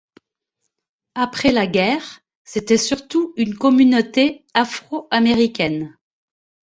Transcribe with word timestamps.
Après 1.13 1.51
la 1.51 1.67
guerre, 1.67 2.21
c'était 2.43 2.79
surtout 2.79 3.33
une 3.37 3.55
communauté 3.55 4.47
afro-américaine. 4.55 5.95